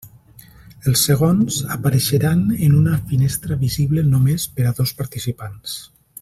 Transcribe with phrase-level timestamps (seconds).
[0.91, 5.77] Els segons, apareixeran en una finestra visible només per a dos participants.